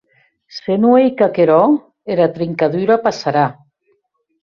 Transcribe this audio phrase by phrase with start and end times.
[0.57, 1.61] Se non ei qu’aquerò,
[2.15, 3.45] era trincadura passarà.